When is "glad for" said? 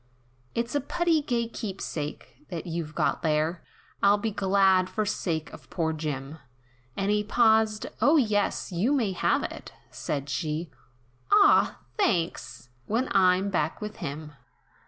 4.31-5.05